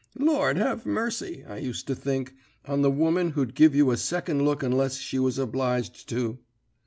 'Lord 0.17 0.57
have 0.57 0.83
mercy,' 0.87 1.45
I 1.47 1.57
used 1.57 1.85
to 1.85 1.93
think, 1.93 2.33
'on 2.65 2.81
the 2.81 2.89
woman 2.89 3.29
who'd 3.33 3.53
give 3.53 3.75
you 3.75 3.91
a 3.91 3.97
second 3.97 4.43
look 4.43 4.63
unless 4.63 4.97
she 4.97 5.19
was 5.19 5.37
obliged 5.37 6.09
to!' 6.09 6.39